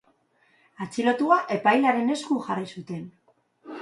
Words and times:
Atxilotua 0.85 1.37
epailearen 1.57 2.11
esku 2.17 2.39
jarri 2.49 2.67
zuten. 2.77 3.05